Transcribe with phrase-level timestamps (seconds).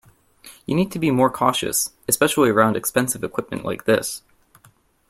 [0.65, 4.23] You need to be more cautious, especially around expensive equipment like this.